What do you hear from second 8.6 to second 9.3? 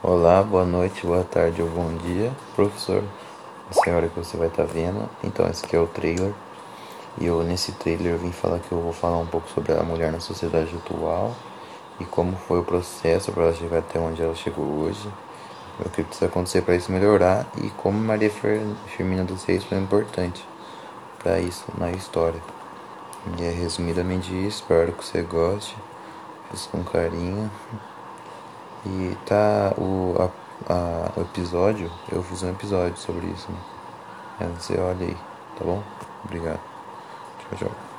que eu vou falar um